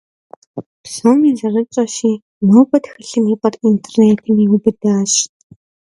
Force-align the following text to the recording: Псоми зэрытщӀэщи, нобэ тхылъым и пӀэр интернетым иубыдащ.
Псоми 0.83 1.31
зэрытщӀэщи, 1.39 2.13
нобэ 2.51 2.77
тхылъым 2.83 3.25
и 3.33 3.35
пӀэр 3.41 3.53
интернетым 3.69 4.35
иубыдащ. 4.45 5.11